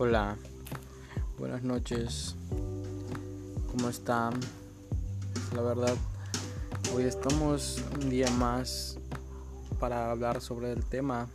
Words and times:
Hola, 0.00 0.36
buenas 1.40 1.64
noches. 1.64 2.36
¿Cómo 3.72 3.88
están? 3.88 4.38
La 5.56 5.60
verdad, 5.60 5.96
hoy 6.94 7.02
estamos 7.02 7.82
un 8.00 8.08
día 8.08 8.30
más 8.30 8.96
para 9.80 10.12
hablar 10.12 10.40
sobre 10.40 10.70
el 10.70 10.84
tema 10.84 11.26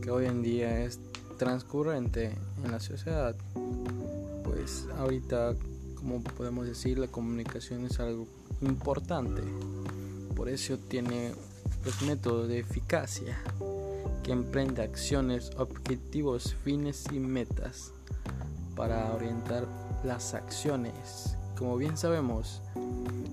que 0.00 0.10
hoy 0.10 0.24
en 0.24 0.40
día 0.40 0.82
es 0.82 0.98
transcurrente 1.36 2.32
en 2.64 2.72
la 2.72 2.80
sociedad. 2.80 3.36
Pues 4.44 4.86
ahorita, 4.96 5.54
como 5.96 6.22
podemos 6.22 6.66
decir, 6.66 6.98
la 6.98 7.08
comunicación 7.08 7.84
es 7.84 8.00
algo 8.00 8.26
importante. 8.62 9.42
Por 10.34 10.48
eso 10.48 10.78
tiene 10.78 11.34
los 11.84 12.00
métodos 12.00 12.48
de 12.48 12.60
eficacia 12.60 13.36
que 14.22 14.32
emprende 14.32 14.82
acciones, 14.82 15.50
objetivos, 15.56 16.54
fines 16.62 17.04
y 17.12 17.18
metas 17.18 17.92
para 18.76 19.12
orientar 19.12 19.66
las 20.04 20.34
acciones. 20.34 21.36
Como 21.58 21.76
bien 21.76 21.96
sabemos, 21.96 22.62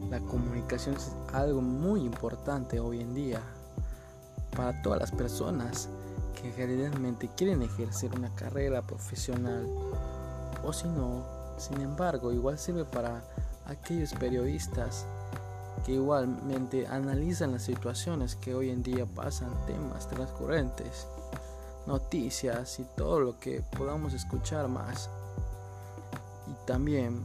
la 0.09 0.19
comunicación 0.19 0.95
es 0.95 1.11
algo 1.33 1.61
muy 1.61 2.01
importante 2.01 2.79
hoy 2.79 3.01
en 3.01 3.13
día 3.13 3.41
para 4.55 4.81
todas 4.81 4.99
las 4.99 5.11
personas 5.11 5.89
que 6.41 6.51
realmente 6.51 7.29
quieren 7.35 7.61
ejercer 7.61 8.11
una 8.15 8.33
carrera 8.35 8.81
profesional 8.81 9.67
o 10.63 10.73
si 10.73 10.87
no, 10.87 11.23
sin 11.57 11.81
embargo, 11.81 12.31
igual 12.31 12.57
sirve 12.57 12.85
para 12.85 13.23
aquellos 13.65 14.13
periodistas 14.13 15.05
que 15.85 15.93
igualmente 15.93 16.87
analizan 16.87 17.53
las 17.53 17.63
situaciones 17.63 18.35
que 18.35 18.53
hoy 18.53 18.69
en 18.69 18.83
día 18.83 19.05
pasan, 19.05 19.51
temas 19.65 20.07
transcurrentes, 20.09 21.07
noticias 21.87 22.79
y 22.79 22.85
todo 22.95 23.19
lo 23.19 23.39
que 23.39 23.63
podamos 23.77 24.13
escuchar 24.13 24.67
más. 24.67 25.09
Y 26.47 26.65
también 26.65 27.21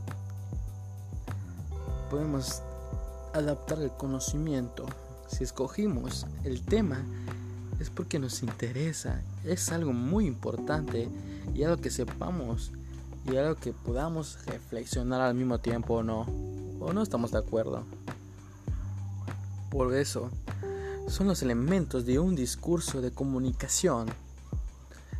podemos 2.10 2.62
adaptar 3.32 3.80
el 3.80 3.90
conocimiento. 3.90 4.86
Si 5.26 5.44
escogimos 5.44 6.26
el 6.44 6.64
tema 6.64 7.04
es 7.80 7.90
porque 7.90 8.18
nos 8.18 8.42
interesa, 8.42 9.20
es 9.44 9.72
algo 9.72 9.92
muy 9.92 10.26
importante 10.26 11.08
y 11.54 11.64
algo 11.64 11.78
que 11.78 11.90
sepamos 11.90 12.72
y 13.26 13.36
algo 13.36 13.56
que 13.56 13.72
podamos 13.72 14.38
reflexionar 14.46 15.20
al 15.20 15.34
mismo 15.34 15.58
tiempo 15.58 15.94
o 15.94 16.02
no, 16.02 16.26
o 16.80 16.92
no 16.92 17.02
estamos 17.02 17.32
de 17.32 17.38
acuerdo. 17.38 17.84
Por 19.74 19.92
eso, 19.96 20.30
son 21.08 21.26
los 21.26 21.42
elementos 21.42 22.06
de 22.06 22.20
un 22.20 22.36
discurso 22.36 23.00
de 23.00 23.10
comunicación. 23.10 24.06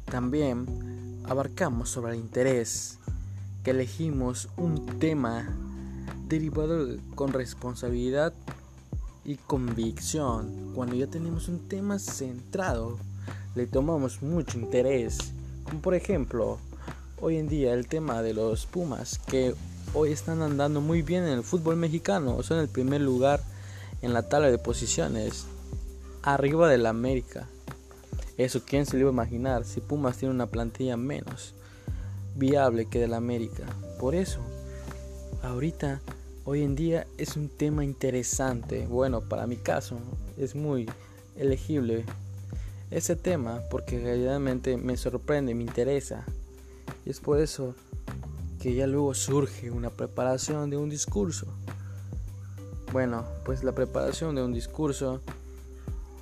También 0.04 1.20
abarcamos 1.24 1.90
sobre 1.90 2.12
el 2.12 2.20
interés, 2.20 3.00
que 3.64 3.72
elegimos 3.72 4.48
un 4.56 5.00
tema 5.00 5.52
derivado 6.28 6.86
con 7.16 7.32
responsabilidad 7.32 8.32
y 9.24 9.38
convicción. 9.38 10.70
Cuando 10.72 10.94
ya 10.94 11.08
tenemos 11.08 11.48
un 11.48 11.68
tema 11.68 11.98
centrado, 11.98 13.00
le 13.56 13.66
tomamos 13.66 14.22
mucho 14.22 14.56
interés. 14.56 15.18
Como 15.64 15.80
por 15.80 15.96
ejemplo, 15.96 16.58
hoy 17.20 17.38
en 17.38 17.48
día 17.48 17.74
el 17.74 17.88
tema 17.88 18.22
de 18.22 18.34
los 18.34 18.66
Pumas, 18.66 19.18
que 19.26 19.52
hoy 19.94 20.12
están 20.12 20.42
andando 20.42 20.80
muy 20.80 21.02
bien 21.02 21.24
en 21.24 21.30
el 21.30 21.42
fútbol 21.42 21.74
mexicano, 21.74 22.40
son 22.44 22.60
el 22.60 22.68
primer 22.68 23.00
lugar 23.00 23.42
en 24.04 24.12
la 24.12 24.28
tabla 24.28 24.50
de 24.50 24.58
posiciones, 24.58 25.46
arriba 26.22 26.68
del 26.68 26.84
América. 26.84 27.48
Eso, 28.36 28.60
¿quién 28.64 28.84
se 28.84 28.94
lo 28.94 29.00
iba 29.00 29.10
a 29.10 29.12
imaginar? 29.14 29.64
Si 29.64 29.80
Pumas 29.80 30.18
tiene 30.18 30.34
una 30.34 30.46
plantilla 30.46 30.98
menos 30.98 31.54
viable 32.36 32.86
que 32.86 32.98
del 32.98 33.14
América. 33.14 33.64
Por 33.98 34.14
eso, 34.14 34.40
ahorita, 35.42 36.02
hoy 36.44 36.62
en 36.62 36.74
día 36.74 37.06
es 37.16 37.36
un 37.36 37.48
tema 37.48 37.82
interesante. 37.82 38.86
Bueno, 38.86 39.22
para 39.22 39.46
mi 39.46 39.56
caso, 39.56 39.96
es 40.36 40.54
muy 40.54 40.86
elegible 41.36 42.04
ese 42.90 43.16
tema 43.16 43.62
porque 43.70 44.00
realmente 44.00 44.76
me 44.76 44.98
sorprende, 44.98 45.54
me 45.54 45.62
interesa. 45.62 46.26
Y 47.06 47.10
es 47.10 47.20
por 47.20 47.40
eso 47.40 47.74
que 48.60 48.74
ya 48.74 48.86
luego 48.86 49.14
surge 49.14 49.70
una 49.70 49.88
preparación 49.88 50.68
de 50.68 50.76
un 50.76 50.90
discurso. 50.90 51.46
Bueno, 52.94 53.24
pues 53.44 53.64
la 53.64 53.72
preparación 53.72 54.36
de 54.36 54.44
un 54.44 54.52
discurso 54.52 55.20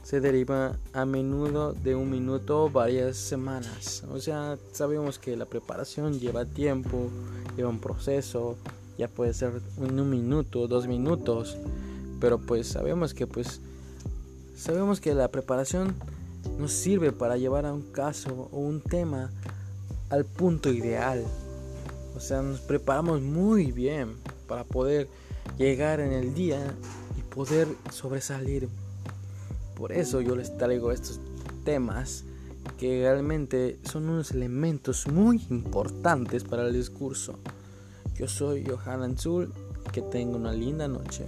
se 0.05 0.23
deriva 0.23 0.79
a 0.95 1.05
menudo 1.05 1.75
de 1.75 1.95
un 1.95 2.09
minuto 2.11 2.65
o 2.65 2.71
varias 2.71 3.19
semanas. 3.19 4.05
O 4.11 4.19
sea, 4.19 4.57
sabemos 4.73 5.19
que 5.19 5.37
la 5.37 5.45
preparación 5.45 6.19
lleva 6.19 6.47
tiempo, 6.47 7.11
lleva 7.59 7.69
un 7.69 7.79
proceso, 7.79 8.57
ya 8.97 9.07
puede 9.07 9.35
ser 9.35 9.61
en 9.83 10.01
un 10.01 10.09
minuto, 10.09 10.67
dos 10.67 10.87
minutos, 10.87 11.59
pero 12.23 12.39
pues 12.39 12.69
sabemos 12.69 13.13
que 13.13 13.27
pues 13.27 13.61
sabemos 14.57 14.99
que 14.99 15.13
la 15.13 15.29
preparación 15.29 15.95
nos 16.59 16.73
sirve 16.73 17.13
para 17.13 17.37
llevar 17.37 17.67
a 17.67 17.75
un 17.75 17.83
caso 17.93 18.49
o 18.51 18.61
un 18.61 18.81
tema 18.81 19.31
al 20.09 20.25
punto 20.25 20.71
ideal. 20.71 21.23
O 22.17 22.21
sea, 22.21 22.41
nos 22.41 22.61
preparamos 22.61 23.21
muy 23.21 23.73
bien 23.73 24.17
para 24.49 24.65
poder 24.65 25.07
llegar 25.59 26.01
en 26.01 26.13
el 26.13 26.35
día 26.35 26.75
y 27.19 27.23
poder 27.23 27.69
sobresalir. 27.91 28.69
Por 29.75 29.93
eso 29.93 30.21
yo 30.21 30.37
les 30.37 30.57
traigo 30.57 30.93
estos 30.93 31.21
temas 31.65 32.25
que 32.79 33.03
realmente 33.03 33.79
son 33.85 34.09
unos 34.09 34.31
elementos 34.33 35.07
muy 35.07 35.45
importantes 35.51 36.45
para 36.45 36.67
el 36.67 36.73
discurso. 36.73 37.39
Yo 38.17 38.29
soy 38.29 38.65
Johan 38.65 39.03
Anzul, 39.03 39.53
que 39.93 40.03
tenga 40.03 40.37
una 40.37 40.53
linda 40.53 40.89
noche. 40.89 41.25